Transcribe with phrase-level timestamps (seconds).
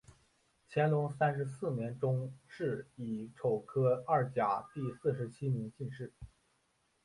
[0.67, 6.11] 乾隆三十四年中式己丑科二甲第四十七名进士。